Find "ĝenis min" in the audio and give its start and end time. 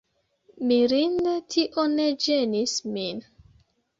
2.25-3.21